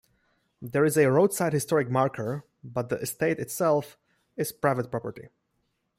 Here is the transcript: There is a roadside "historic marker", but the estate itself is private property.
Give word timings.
There 0.63 0.83
is 0.83 0.97
a 0.97 1.11
roadside 1.11 1.53
"historic 1.53 1.87
marker", 1.87 2.43
but 2.63 2.89
the 2.89 2.95
estate 3.01 3.37
itself 3.37 3.99
is 4.35 4.51
private 4.51 4.89
property. 4.89 5.27